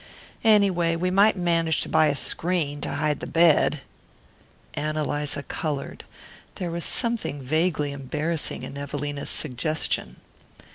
[0.43, 3.81] Anyway, we might manage to buy a screen to hide the bed."
[4.73, 6.05] Ann Eliza coloured.
[6.55, 10.15] There was something vaguely embarrassing in Evelina's suggestion.